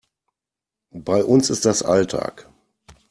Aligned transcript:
Bei 0.95 1.23
uns 1.23 1.51
ist 1.51 1.63
das 1.67 1.83
Alltag. 1.83 2.49